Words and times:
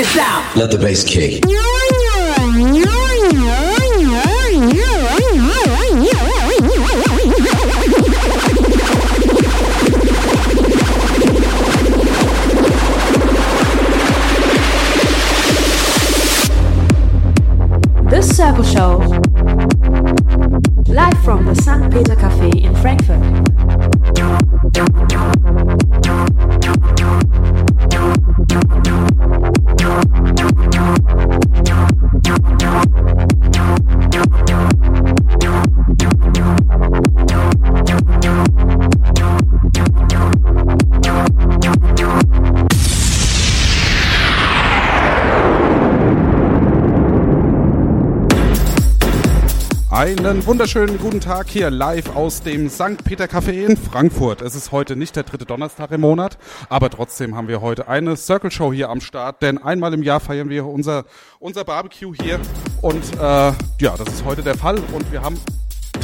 this 0.00 0.16
out. 0.16 0.56
Let 0.56 0.70
the 0.70 0.78
bass 0.78 1.04
kick. 1.04 1.42
The 18.08 18.22
Circle 18.22 18.64
Show. 18.64 18.98
Live 20.86 21.22
from 21.22 21.44
the 21.44 21.54
St. 21.56 21.92
Peter 21.92 22.16
Cafe 22.16 22.50
in 22.58 22.74
Frankfurt. 22.76 23.40
Einen 50.30 50.46
wunderschönen 50.46 50.96
guten 50.98 51.20
Tag 51.20 51.48
hier 51.48 51.70
live 51.70 52.14
aus 52.14 52.40
dem 52.40 52.70
St. 52.70 53.02
Peter 53.02 53.24
Café 53.24 53.50
in 53.50 53.76
Frankfurt. 53.76 54.42
Es 54.42 54.54
ist 54.54 54.70
heute 54.70 54.94
nicht 54.94 55.16
der 55.16 55.24
dritte 55.24 55.44
Donnerstag 55.44 55.90
im 55.90 56.02
Monat, 56.02 56.38
aber 56.68 56.88
trotzdem 56.88 57.34
haben 57.34 57.48
wir 57.48 57.60
heute 57.60 57.88
eine 57.88 58.16
Circle 58.16 58.52
Show 58.52 58.72
hier 58.72 58.90
am 58.90 59.00
Start, 59.00 59.42
denn 59.42 59.58
einmal 59.58 59.92
im 59.92 60.04
Jahr 60.04 60.20
feiern 60.20 60.48
wir 60.48 60.66
unser, 60.66 61.04
unser 61.40 61.64
Barbecue 61.64 62.14
hier 62.14 62.38
und 62.80 63.02
äh, 63.14 63.18
ja, 63.18 63.96
das 63.98 64.06
ist 64.06 64.24
heute 64.24 64.42
der 64.42 64.56
Fall 64.56 64.76
und 64.92 65.10
wir 65.10 65.20
haben 65.20 65.36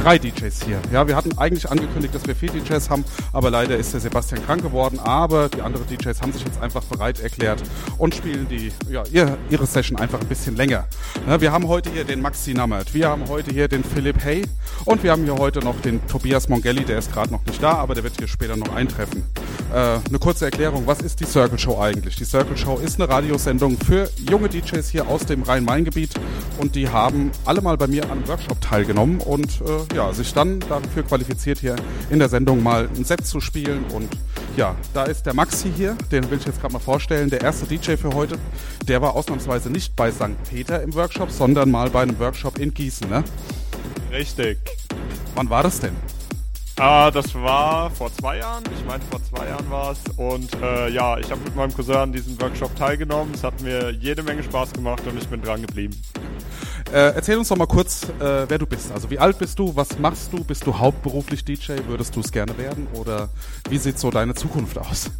drei 0.06 0.18
DJs 0.18 0.62
hier. 0.64 0.80
Ja, 0.92 1.08
wir 1.08 1.16
hatten 1.16 1.36
eigentlich 1.36 1.68
angekündigt, 1.68 2.14
dass 2.14 2.24
wir 2.28 2.36
vier 2.36 2.50
DJs 2.50 2.90
haben, 2.90 3.04
aber 3.32 3.50
leider 3.50 3.76
ist 3.76 3.92
der 3.92 3.98
Sebastian 3.98 4.40
krank 4.46 4.62
geworden. 4.62 5.00
Aber 5.00 5.48
die 5.48 5.62
anderen 5.62 5.84
DJs 5.88 6.22
haben 6.22 6.32
sich 6.32 6.44
jetzt 6.44 6.62
einfach 6.62 6.84
bereit 6.84 7.18
erklärt 7.18 7.60
und 7.98 8.14
spielen 8.14 8.46
die, 8.48 8.70
ja, 8.88 9.02
ihr, 9.10 9.36
ihre 9.50 9.66
Session 9.66 9.98
einfach 9.98 10.20
ein 10.20 10.28
bisschen 10.28 10.54
länger. 10.54 10.84
Ja, 11.26 11.40
wir 11.40 11.50
haben 11.50 11.66
heute 11.66 11.90
hier 11.90 12.04
den 12.04 12.22
Maxi 12.22 12.54
Nammert, 12.54 12.94
wir 12.94 13.08
haben 13.08 13.26
heute 13.28 13.50
hier 13.50 13.66
den 13.66 13.82
Philipp 13.82 14.24
Hay 14.24 14.44
und 14.84 15.02
wir 15.02 15.10
haben 15.10 15.24
hier 15.24 15.34
heute 15.34 15.58
noch 15.58 15.80
den 15.80 16.06
Tobias 16.06 16.48
Mongelli, 16.48 16.84
der 16.84 16.98
ist 16.98 17.12
gerade 17.12 17.32
noch 17.32 17.44
nicht 17.44 17.60
da, 17.60 17.72
aber 17.72 17.96
der 17.96 18.04
wird 18.04 18.16
hier 18.16 18.28
später 18.28 18.54
noch 18.54 18.72
eintreffen. 18.76 19.24
Äh, 19.74 19.98
eine 20.08 20.18
kurze 20.20 20.44
Erklärung, 20.44 20.86
was 20.86 21.00
ist 21.00 21.18
die 21.18 21.24
Circle 21.24 21.58
Show 21.58 21.80
eigentlich? 21.80 22.14
Die 22.14 22.24
Circle 22.24 22.56
Show 22.56 22.78
ist 22.78 23.00
eine 23.00 23.08
Radiosendung 23.08 23.76
für 23.76 24.08
junge 24.30 24.48
DJs 24.48 24.88
hier 24.88 25.08
aus 25.08 25.26
dem 25.26 25.42
Rhein-Main-Gebiet 25.42 26.14
und 26.58 26.76
die 26.76 26.88
haben 26.88 27.32
alle 27.44 27.60
mal 27.60 27.76
bei 27.76 27.88
mir 27.88 28.04
an 28.04 28.12
einem 28.12 28.28
Workshop 28.28 28.60
teilgenommen 28.60 29.18
und 29.18 29.60
äh, 29.62 29.95
ja, 29.96 30.12
sich 30.12 30.32
dann 30.34 30.60
dafür 30.60 31.02
qualifiziert, 31.02 31.58
hier 31.58 31.74
in 32.10 32.18
der 32.18 32.28
Sendung 32.28 32.62
mal 32.62 32.88
ein 32.94 33.04
Set 33.04 33.26
zu 33.26 33.40
spielen. 33.40 33.84
Und 33.92 34.08
ja, 34.56 34.76
da 34.92 35.04
ist 35.04 35.24
der 35.24 35.34
Maxi 35.34 35.72
hier, 35.74 35.96
den 36.12 36.30
will 36.30 36.38
ich 36.38 36.44
jetzt 36.44 36.60
gerade 36.60 36.74
mal 36.74 36.78
vorstellen, 36.78 37.30
der 37.30 37.40
erste 37.40 37.66
DJ 37.66 37.96
für 37.96 38.12
heute. 38.12 38.38
Der 38.86 39.00
war 39.00 39.14
ausnahmsweise 39.16 39.70
nicht 39.70 39.96
bei 39.96 40.12
St. 40.12 40.36
Peter 40.48 40.82
im 40.82 40.94
Workshop, 40.94 41.30
sondern 41.30 41.70
mal 41.70 41.90
bei 41.90 42.02
einem 42.02 42.18
Workshop 42.18 42.58
in 42.58 42.72
Gießen, 42.72 43.08
ne? 43.08 43.24
Richtig. 44.12 44.58
Wann 45.34 45.48
war 45.50 45.62
das 45.62 45.80
denn? 45.80 45.96
Ah, 46.78 47.10
das 47.10 47.34
war 47.34 47.90
vor 47.90 48.12
zwei 48.12 48.36
Jahren. 48.36 48.62
Ich 48.78 48.84
meine, 48.84 49.02
vor 49.10 49.22
zwei 49.24 49.48
Jahren 49.48 49.70
war 49.70 49.92
es. 49.92 50.00
Und 50.18 50.54
äh, 50.62 50.90
ja, 50.90 51.16
ich 51.16 51.30
habe 51.30 51.40
mit 51.40 51.56
meinem 51.56 51.72
Cousin 51.72 51.96
an 51.96 52.12
diesem 52.12 52.38
Workshop 52.38 52.76
teilgenommen. 52.76 53.32
Es 53.32 53.42
hat 53.42 53.58
mir 53.62 53.90
jede 53.92 54.22
Menge 54.22 54.42
Spaß 54.42 54.74
gemacht 54.74 55.02
und 55.06 55.16
ich 55.16 55.26
bin 55.26 55.40
dran 55.40 55.62
geblieben. 55.62 55.98
Äh, 56.92 57.14
erzähl 57.14 57.38
uns 57.38 57.48
doch 57.48 57.56
mal 57.56 57.66
kurz, 57.66 58.04
äh, 58.20 58.46
wer 58.48 58.58
du 58.58 58.66
bist. 58.66 58.92
Also 58.92 59.10
wie 59.10 59.18
alt 59.18 59.38
bist 59.38 59.58
du, 59.58 59.74
was 59.74 59.98
machst 59.98 60.34
du? 60.34 60.44
Bist 60.44 60.66
du 60.66 60.78
hauptberuflich 60.78 61.46
DJ? 61.46 61.78
Würdest 61.86 62.14
du 62.14 62.20
es 62.20 62.30
gerne 62.30 62.58
werden? 62.58 62.88
Oder 62.92 63.30
wie 63.70 63.78
sieht 63.78 63.98
so 63.98 64.10
deine 64.10 64.34
Zukunft 64.34 64.76
aus? 64.76 65.10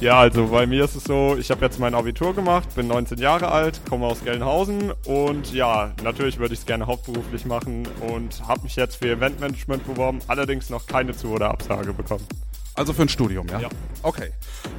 Ja, 0.00 0.20
also 0.20 0.46
bei 0.46 0.64
mir 0.64 0.84
ist 0.84 0.94
es 0.94 1.04
so, 1.04 1.36
ich 1.36 1.50
habe 1.50 1.64
jetzt 1.64 1.80
mein 1.80 1.92
Abitur 1.92 2.32
gemacht, 2.32 2.72
bin 2.76 2.86
19 2.86 3.18
Jahre 3.18 3.50
alt, 3.50 3.80
komme 3.88 4.06
aus 4.06 4.22
Gelnhausen 4.22 4.92
und 5.04 5.52
ja, 5.52 5.92
natürlich 6.04 6.38
würde 6.38 6.54
ich 6.54 6.60
es 6.60 6.66
gerne 6.66 6.86
hauptberuflich 6.86 7.44
machen 7.46 7.88
und 8.00 8.46
habe 8.46 8.62
mich 8.62 8.76
jetzt 8.76 8.96
für 8.96 9.10
Eventmanagement 9.10 9.84
beworben, 9.84 10.20
allerdings 10.28 10.70
noch 10.70 10.86
keine 10.86 11.16
Zu- 11.16 11.30
oder 11.30 11.50
Absage 11.50 11.92
bekommen. 11.92 12.24
Also 12.78 12.92
für 12.92 13.02
ein 13.02 13.08
Studium, 13.08 13.48
ja? 13.48 13.58
Ja. 13.58 13.68
Okay. 14.04 14.30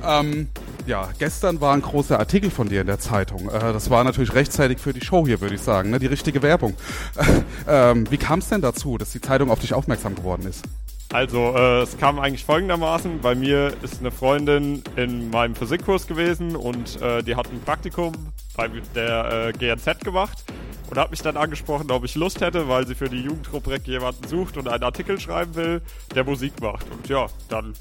Ähm, 0.05 0.47
ja, 0.85 1.09
gestern 1.19 1.59
war 1.59 1.73
ein 1.73 1.81
großer 1.81 2.17
Artikel 2.17 2.49
von 2.49 2.69
dir 2.69 2.79
in 2.79 2.87
der 2.87 2.99
Zeitung. 2.99 3.49
Äh, 3.49 3.59
das 3.59 3.89
war 3.89 4.05
natürlich 4.05 4.33
rechtzeitig 4.33 4.79
für 4.79 4.93
die 4.93 5.01
Show 5.01 5.25
hier, 5.27 5.41
würde 5.41 5.55
ich 5.55 5.61
sagen, 5.61 5.89
ne? 5.89 5.99
die 5.99 6.05
richtige 6.05 6.41
Werbung. 6.41 6.75
ähm, 7.67 8.09
wie 8.09 8.17
kam 8.17 8.39
es 8.39 8.47
denn 8.47 8.61
dazu, 8.61 8.97
dass 8.97 9.11
die 9.11 9.19
Zeitung 9.19 9.51
auf 9.51 9.59
dich 9.59 9.73
aufmerksam 9.73 10.15
geworden 10.15 10.47
ist? 10.47 10.63
Also, 11.11 11.55
äh, 11.55 11.81
es 11.81 11.97
kam 11.97 12.19
eigentlich 12.19 12.45
folgendermaßen. 12.45 13.19
Bei 13.21 13.33
mir 13.33 13.73
ist 13.81 13.99
eine 13.99 14.11
Freundin 14.11 14.83
in 14.95 15.31
meinem 15.31 15.55
Physikkurs 15.55 16.05
gewesen 16.05 16.55
und 16.55 17.01
äh, 17.01 17.23
die 17.23 17.35
hat 17.35 17.47
ein 17.51 17.61
Praktikum 17.61 18.13
bei 18.55 18.69
der 18.93 19.47
äh, 19.47 19.51
GNZ 19.53 20.03
gemacht 20.03 20.43
und 20.87 20.99
hat 20.99 21.09
mich 21.09 21.21
dann 21.23 21.35
angesprochen, 21.35 21.89
ob 21.89 22.05
ich 22.05 22.13
Lust 22.13 22.41
hätte, 22.41 22.67
weil 22.67 22.85
sie 22.85 22.93
für 22.93 23.09
die 23.09 23.21
Jugendrubrik 23.21 23.87
jemanden 23.87 24.27
sucht 24.27 24.57
und 24.57 24.67
einen 24.67 24.83
Artikel 24.83 25.19
schreiben 25.19 25.55
will, 25.55 25.81
der 26.13 26.23
Musik 26.23 26.53
macht. 26.61 26.85
Und 26.91 27.09
ja, 27.09 27.25
dann 27.47 27.73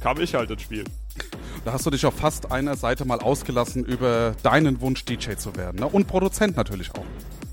kam 0.00 0.18
ich 0.18 0.34
halt 0.34 0.50
ins 0.50 0.62
Spiel. 0.62 0.84
Da 1.64 1.72
hast 1.72 1.84
du 1.84 1.90
dich 1.90 2.06
auf 2.06 2.14
fast 2.14 2.52
einer 2.52 2.76
Seite 2.76 3.04
mal 3.04 3.18
ausgelassen 3.18 3.84
über 3.84 4.36
deinen 4.42 4.80
Wunsch, 4.80 5.04
DJ 5.04 5.32
zu 5.32 5.56
werden. 5.56 5.80
Ne? 5.80 5.88
Und 5.88 6.06
Produzent 6.06 6.56
natürlich 6.56 6.92
auch. 6.92 7.04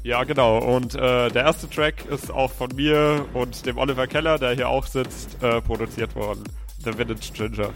Ja, 0.04 0.24
genau. 0.24 0.60
Und 0.60 0.96
äh, 0.96 1.30
der 1.30 1.44
erste 1.44 1.70
Track 1.70 2.06
ist 2.06 2.30
auch 2.30 2.52
von 2.52 2.70
mir 2.76 3.26
und 3.34 3.66
dem 3.66 3.78
Oliver 3.78 4.06
Keller, 4.06 4.38
der 4.38 4.54
hier 4.54 4.70
auch 4.70 4.86
sitzt, 4.86 5.42
äh, 5.42 5.62
produziert 5.62 6.16
worden. 6.16 6.44
The 6.84 6.92
Village 6.92 7.32
Ginger. 7.34 7.70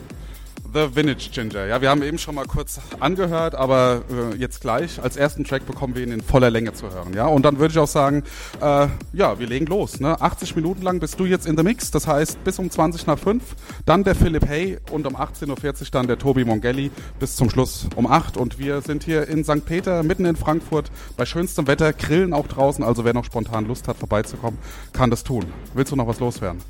The 0.73 0.95
Vintage 0.95 1.29
Ginger. 1.31 1.65
Ja, 1.67 1.81
wir 1.81 1.89
haben 1.89 2.03
eben 2.03 2.17
schon 2.17 2.35
mal 2.35 2.45
kurz 2.45 2.79
angehört, 2.99 3.55
aber 3.55 4.03
äh, 4.11 4.35
jetzt 4.35 4.61
gleich 4.61 5.01
als 5.01 5.15
ersten 5.15 5.43
Track 5.43 5.65
bekommen 5.65 5.95
wir 5.95 6.03
ihn 6.03 6.11
in 6.11 6.21
voller 6.21 6.49
Länge 6.49 6.73
zu 6.73 6.91
hören. 6.91 7.13
Ja, 7.13 7.27
und 7.27 7.43
dann 7.43 7.59
würde 7.59 7.71
ich 7.71 7.79
auch 7.79 7.87
sagen, 7.87 8.23
äh, 8.59 8.87
ja, 9.13 9.39
wir 9.39 9.47
legen 9.47 9.65
los. 9.65 9.99
Ne? 9.99 10.19
80 10.19 10.55
Minuten 10.55 10.81
lang 10.81 10.99
bist 10.99 11.19
du 11.19 11.25
jetzt 11.25 11.47
in 11.47 11.57
the 11.57 11.63
Mix, 11.63 11.91
das 11.91 12.07
heißt 12.07 12.43
bis 12.43 12.59
um 12.59 12.69
20 12.69 13.07
nach 13.07 13.17
5, 13.17 13.43
dann 13.85 14.03
der 14.03 14.15
Philipp 14.15 14.47
Hay 14.47 14.77
und 14.91 15.07
um 15.07 15.15
18.40 15.15 15.49
Uhr 15.49 15.87
dann 15.91 16.07
der 16.07 16.17
Tobi 16.17 16.43
Mongelli 16.43 16.91
bis 17.19 17.35
zum 17.35 17.49
Schluss 17.49 17.87
um 17.95 18.05
8 18.05 18.35
und 18.37 18.59
wir 18.59 18.81
sind 18.81 19.03
hier 19.03 19.27
in 19.27 19.43
St. 19.43 19.65
Peter, 19.65 20.03
mitten 20.03 20.25
in 20.25 20.35
Frankfurt, 20.35 20.91
bei 21.15 21.25
schönstem 21.25 21.67
Wetter, 21.67 21.93
grillen 21.93 22.33
auch 22.33 22.47
draußen, 22.47 22.83
also 22.83 23.05
wer 23.05 23.13
noch 23.13 23.25
spontan 23.25 23.67
Lust 23.67 23.87
hat 23.87 23.97
vorbeizukommen, 23.97 24.59
kann 24.91 25.09
das 25.09 25.23
tun. 25.23 25.45
Willst 25.73 25.91
du 25.91 25.95
noch 25.95 26.07
was 26.07 26.19
loswerden? 26.19 26.61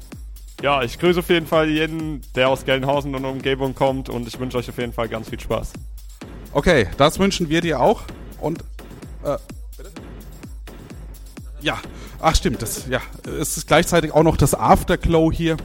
Ja, 0.62 0.81
ich 0.81 0.97
grüße 0.97 1.19
auf 1.19 1.29
jeden 1.29 1.45
Fall 1.45 1.69
jeden, 1.69 2.22
der 2.35 2.50
aus 2.50 2.66
Gelnhausen 2.66 3.13
und 3.13 3.25
Umgebung 3.25 3.75
kommt 3.75 4.09
und 4.09 4.28
ich 4.28 4.40
wünsche 4.40 4.57
euch 4.57 4.68
auf 4.69 4.78
jeden 4.79 4.91
Fall 4.91 5.07
ganz 5.07 5.29
viel 5.29 5.40
Spaß. 5.40 5.73
Okay, 6.51 6.88
das 6.97 7.19
wünschen 7.19 7.50
wir 7.50 7.62
dir 7.62 7.79
auch. 7.79 8.01
Und 8.41 8.62
äh, 9.23 9.38
ja, 11.62 11.79
ach 12.19 12.35
stimmt, 12.35 12.63
das 12.63 12.88
ja, 12.88 13.01
es 13.40 13.57
ist 13.57 13.68
gleichzeitig 13.68 14.12
auch 14.12 14.23
noch 14.23 14.38
das 14.38 14.56
Afterglow 14.56 15.31
hier. 15.31 15.57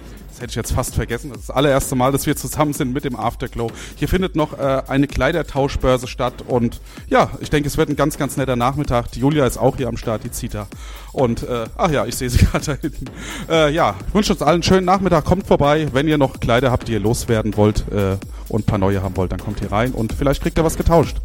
Hätte 0.42 0.50
ich 0.50 0.56
jetzt 0.56 0.72
fast 0.72 0.96
vergessen. 0.96 1.28
Das 1.30 1.38
ist 1.38 1.48
das 1.50 1.56
allererste 1.56 1.94
Mal, 1.94 2.10
dass 2.10 2.26
wir 2.26 2.34
zusammen 2.34 2.72
sind 2.72 2.92
mit 2.92 3.04
dem 3.04 3.14
Afterglow. 3.14 3.70
Hier 3.94 4.08
findet 4.08 4.34
noch 4.34 4.58
äh, 4.58 4.82
eine 4.88 5.06
Kleidertauschbörse 5.06 6.08
statt 6.08 6.42
und 6.48 6.80
ja, 7.08 7.30
ich 7.38 7.48
denke, 7.48 7.68
es 7.68 7.76
wird 7.76 7.90
ein 7.90 7.94
ganz, 7.94 8.18
ganz 8.18 8.36
netter 8.36 8.56
Nachmittag. 8.56 9.12
Die 9.12 9.20
Julia 9.20 9.46
ist 9.46 9.56
auch 9.56 9.76
hier 9.76 9.86
am 9.86 9.96
Start, 9.96 10.24
die 10.24 10.32
Zita. 10.32 10.66
Und 11.12 11.44
äh, 11.44 11.66
ach 11.76 11.92
ja, 11.92 12.06
ich 12.06 12.16
sehe 12.16 12.28
sie 12.28 12.38
gerade 12.44 12.64
da 12.64 12.72
hinten. 12.74 13.04
Äh, 13.48 13.72
ja, 13.72 13.94
ich 14.08 14.14
wünsche 14.14 14.32
uns 14.32 14.42
allen 14.42 14.54
einen 14.54 14.62
schönen 14.64 14.84
Nachmittag. 14.84 15.24
Kommt 15.24 15.46
vorbei. 15.46 15.86
Wenn 15.92 16.08
ihr 16.08 16.18
noch 16.18 16.40
Kleider 16.40 16.72
habt, 16.72 16.88
die 16.88 16.94
ihr 16.94 17.00
loswerden 17.00 17.56
wollt 17.56 17.84
äh, 17.92 18.16
und 18.48 18.62
ein 18.62 18.66
paar 18.66 18.78
neue 18.78 19.00
haben 19.00 19.16
wollt, 19.16 19.30
dann 19.30 19.38
kommt 19.38 19.60
hier 19.60 19.70
rein 19.70 19.92
und 19.92 20.12
vielleicht 20.12 20.42
kriegt 20.42 20.58
ihr 20.58 20.64
was 20.64 20.76
getauscht. 20.76 21.18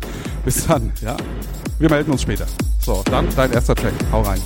Bis 0.46 0.68
dann, 0.68 0.92
ja. 1.02 1.18
Wir 1.80 1.90
melden 1.90 2.12
uns 2.12 2.22
später. 2.22 2.46
So, 2.80 3.02
dann 3.06 3.28
dein 3.36 3.52
erster 3.52 3.74
Track. 3.74 3.94
Hau 4.12 4.22
rein. 4.22 4.42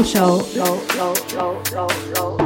The 0.00 0.06
Circle 0.06 0.44
Show. 2.14 2.39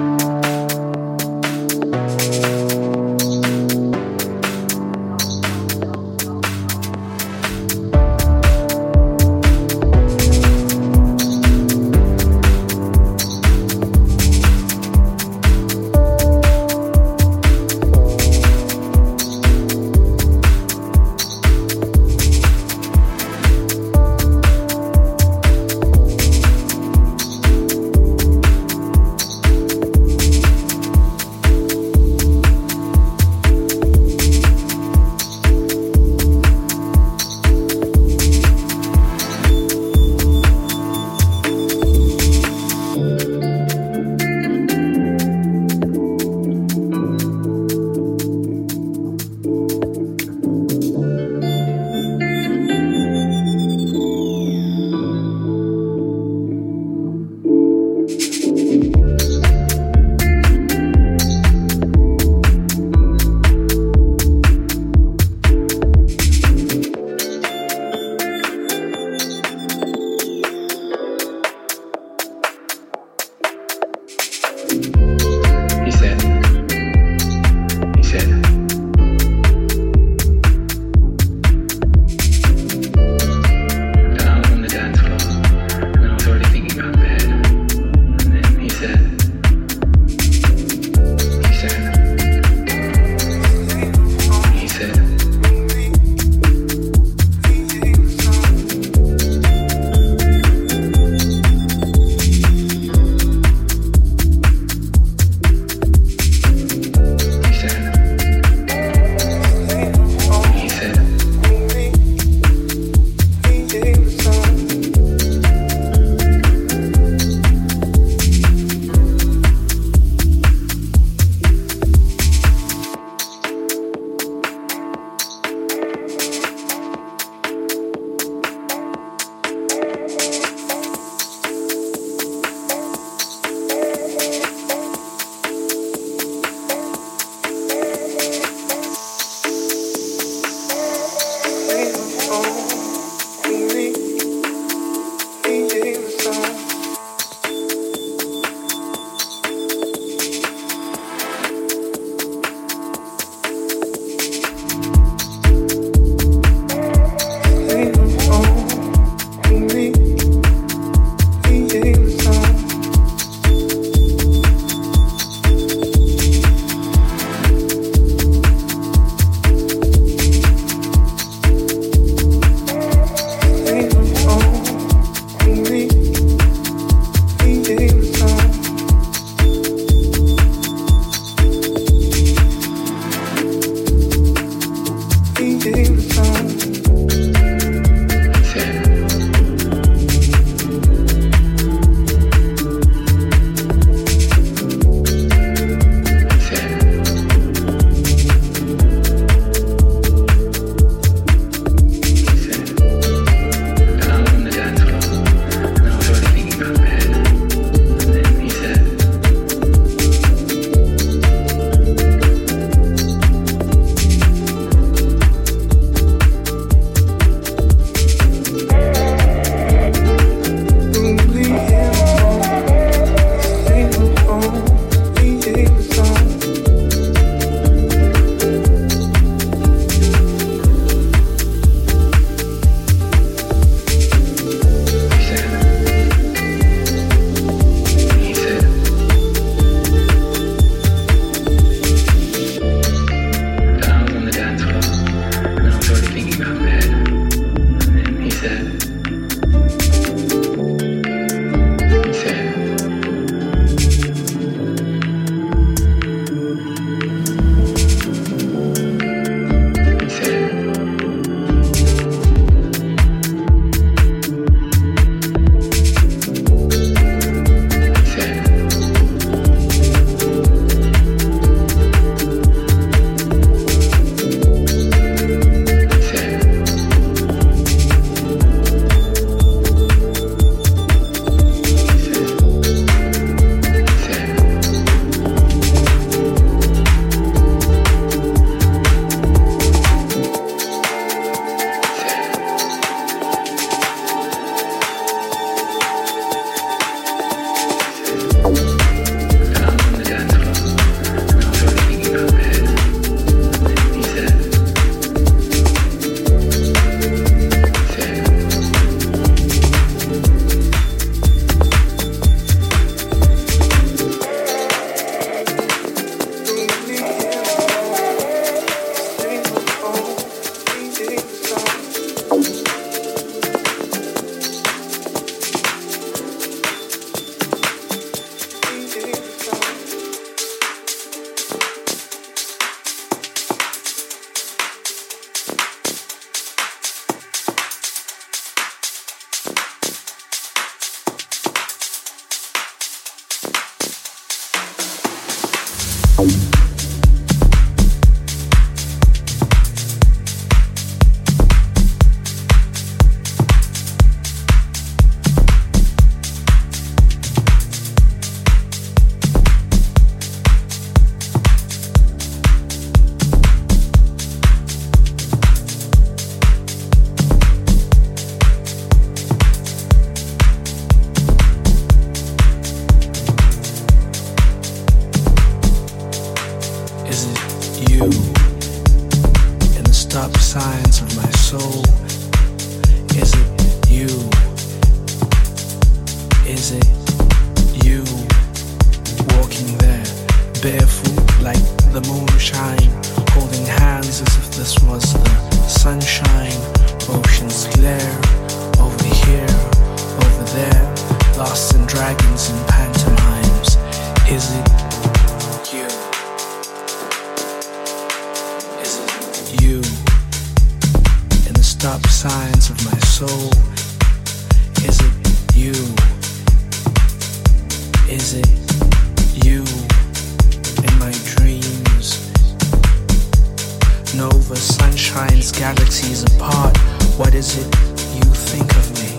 Nova, 424.17 424.55
sun 424.55 424.97
shines 424.97 425.51
galaxies 425.51 426.23
apart. 426.23 426.77
What 427.17 427.35
is 427.35 427.59
it 427.59 427.67
you 428.15 428.23
think 428.23 428.71
of 428.77 428.87
me 429.01 429.11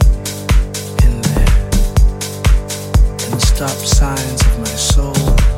in 1.06 1.22
there? 1.22 1.56
In 3.26 3.32
the 3.32 3.40
stop 3.40 3.70
signs 3.70 4.42
of 4.42 4.60
my 4.60 4.66
soul. 4.66 5.55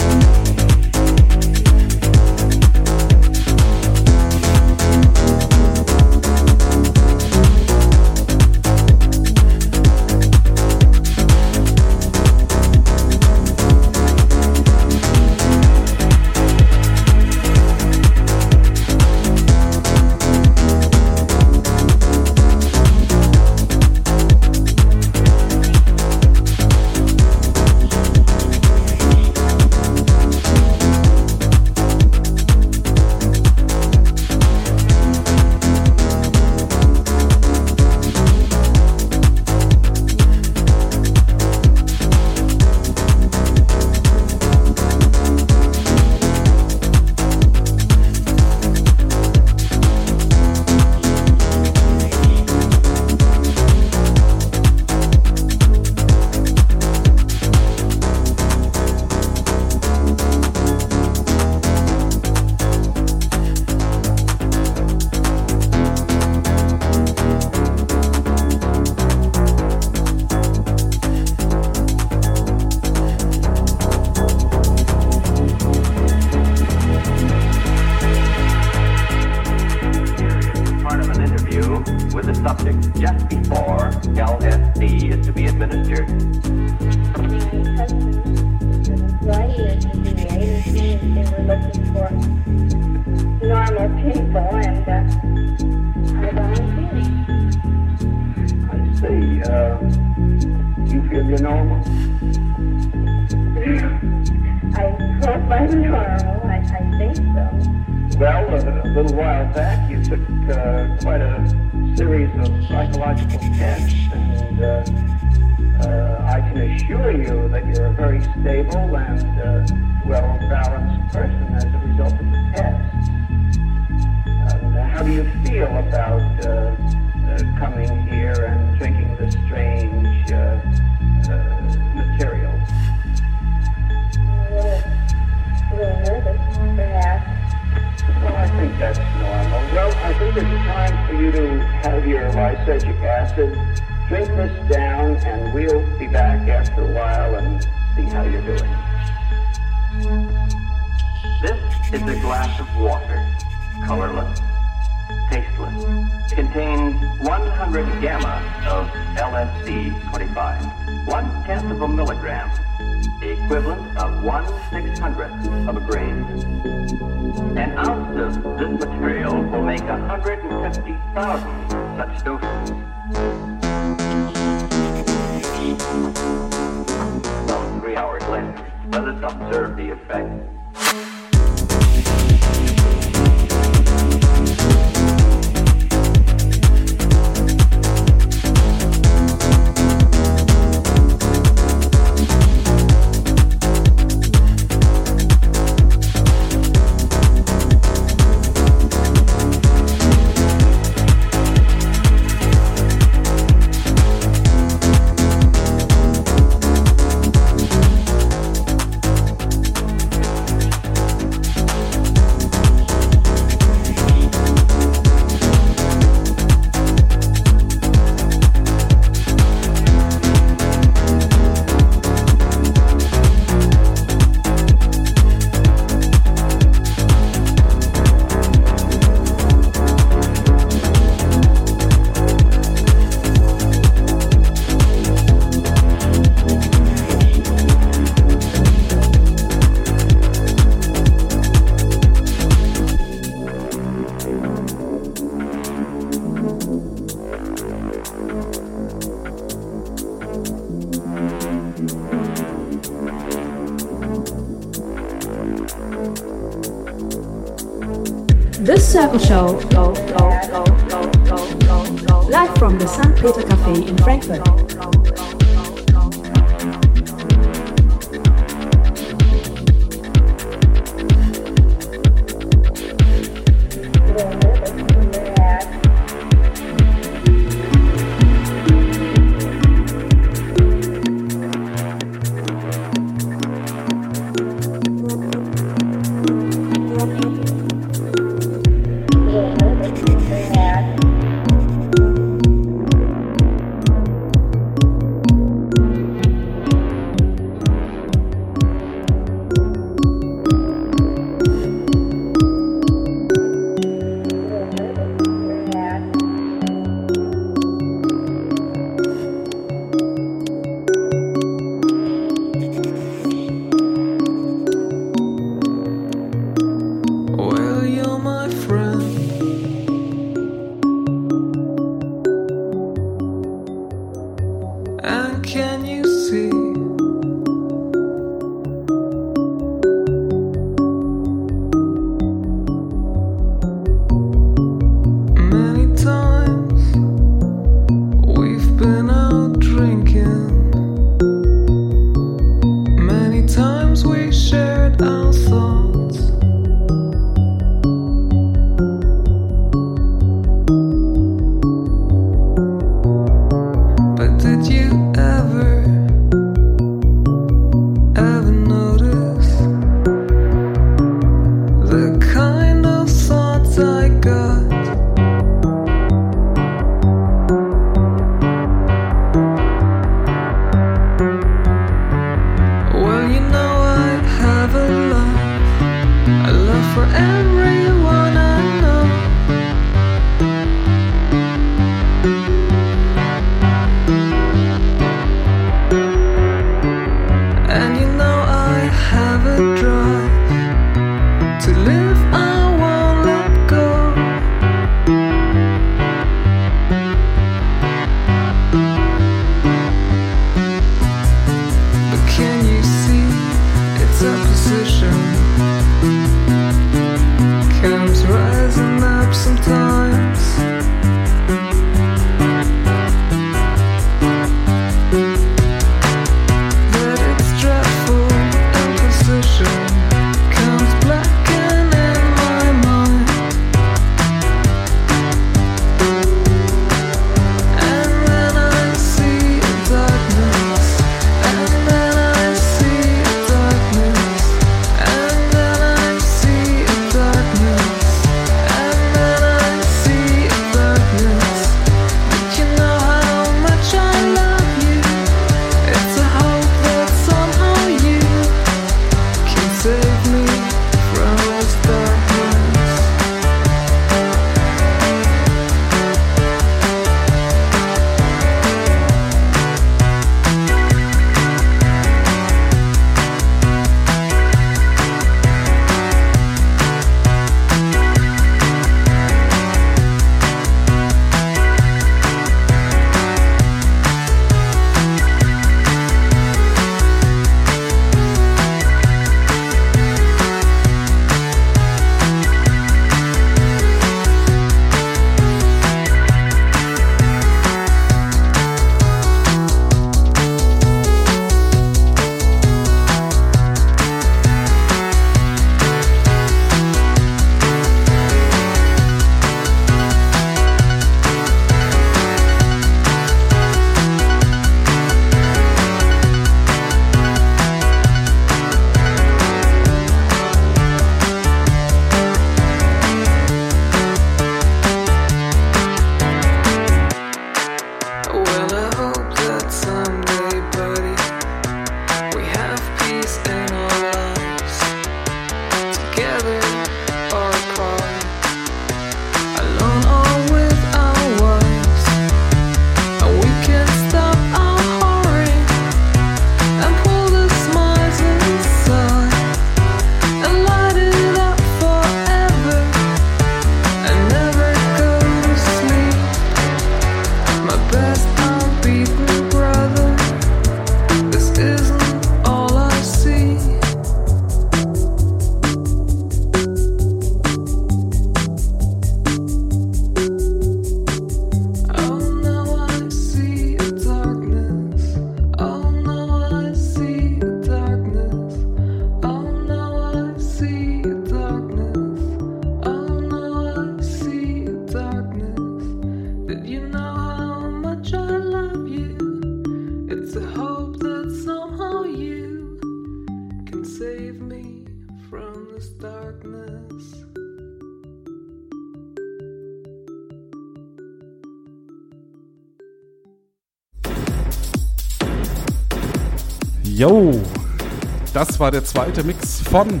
Das 598.46 598.60
war 598.60 598.70
der 598.70 598.84
zweite 598.84 599.24
Mix 599.24 599.60
von 599.60 600.00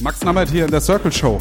Max 0.00 0.22
Nammert 0.22 0.50
hier 0.50 0.64
in 0.64 0.70
der 0.70 0.80
Circle 0.80 1.12
Show. 1.12 1.40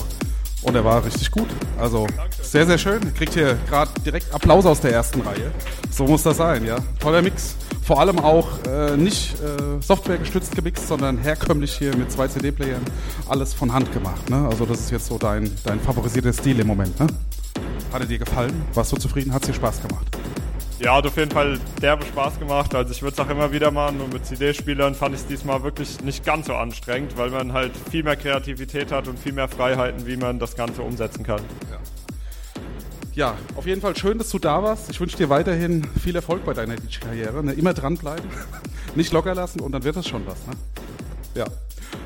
Und 0.62 0.76
er 0.76 0.84
war 0.84 1.04
richtig 1.04 1.32
gut. 1.32 1.48
Also 1.80 2.08
sehr, 2.42 2.66
sehr 2.66 2.78
schön. 2.78 3.14
Kriegt 3.14 3.34
hier 3.34 3.58
gerade 3.68 3.92
direkt 4.06 4.34
Applaus 4.34 4.66
aus 4.66 4.80
der 4.80 4.92
ersten 4.92 5.22
Reihe. 5.22 5.52
So 5.92 6.06
muss 6.06 6.24
das 6.24 6.38
sein, 6.38 6.66
ja. 6.66 6.78
Toller 7.00 7.22
Mix. 7.22 7.56
Vor 7.84 8.00
allem 8.00 8.20
auch 8.20 8.48
äh, 8.66 8.96
nicht 8.96 9.34
äh, 9.42 9.82
softwaregestützt 9.82 10.56
gemixt, 10.56 10.88
sondern 10.88 11.18
herkömmlich 11.18 11.78
hier 11.78 11.96
mit 11.98 12.12
zwei 12.12 12.28
CD-Playern. 12.28 12.82
Alles 13.28 13.54
von 13.54 13.74
Hand 13.74 13.92
gemacht. 13.92 14.30
Ne? 14.30 14.48
Also 14.50 14.66
das 14.66 14.80
ist 14.80 14.92
jetzt 14.92 15.08
so 15.08 15.18
dein, 15.18 15.52
dein 15.66 15.80
favorisierter 15.80 16.32
Stil 16.32 16.60
im 16.60 16.68
Moment. 16.68 16.98
Ne? 17.00 17.08
Hat 17.92 18.02
er 18.02 18.08
dir 18.08 18.20
gefallen? 18.20 18.64
Warst 18.74 18.92
du 18.92 18.98
zufrieden? 18.98 19.34
Hat 19.34 19.42
es 19.44 19.48
dir 19.48 19.54
Spaß 19.54 19.82
gemacht? 19.82 20.13
Ja, 20.84 20.98
hat 20.98 21.06
auf 21.06 21.16
jeden 21.16 21.32
Fall 21.32 21.58
derbe 21.82 22.06
Spaß 22.06 22.40
gemacht. 22.40 22.76
Also 22.76 22.92
ich 22.92 23.02
würde 23.02 23.14
es 23.14 23.20
auch 23.26 23.30
immer 23.30 23.54
wieder 23.54 23.72
machen 23.72 24.02
und 24.02 24.12
mit 24.12 24.26
CD-Spielern 24.26 24.96
fand 24.96 25.16
ich 25.16 25.22
es 25.22 25.28
diesmal 25.28 25.64
wirklich 25.64 26.02
nicht 26.02 26.26
ganz 26.26 26.48
so 26.48 26.56
anstrengend, 26.56 27.18
weil 27.18 27.30
man 27.30 27.54
halt 27.54 27.72
viel 27.90 28.04
mehr 28.04 28.18
Kreativität 28.18 28.92
hat 28.92 29.08
und 29.08 29.18
viel 29.18 29.32
mehr 29.32 29.48
Freiheiten, 29.48 30.06
wie 30.06 30.18
man 30.18 30.40
das 30.40 30.58
Ganze 30.58 30.82
umsetzen 30.82 31.24
kann. 31.24 31.40
Ja, 33.14 33.38
auf 33.56 33.66
jeden 33.66 33.80
Fall 33.80 33.96
schön, 33.96 34.18
dass 34.18 34.30
du 34.30 34.40
da 34.40 34.62
warst. 34.62 34.90
Ich 34.90 35.00
wünsche 35.00 35.16
dir 35.16 35.30
weiterhin 35.30 35.88
viel 36.04 36.18
Erfolg 36.18 36.44
bei 36.44 36.54
deiner 36.54 36.76
DJ-Karriere. 36.76 37.46
Ne? 37.46 37.54
Immer 37.54 37.74
dranbleiben, 37.74 38.30
nicht 38.96 39.14
locker 39.14 39.34
lassen 39.36 39.62
und 39.62 39.72
dann 39.72 39.86
wird 39.86 39.96
das 39.96 40.06
schon 40.06 40.28
was. 40.28 40.46
Ne? 40.48 40.54
Ja, 41.36 41.46